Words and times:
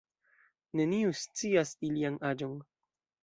Neniu 0.79 1.11
scias 1.19 1.75
ilian 1.89 2.17
aĝon. 2.33 2.57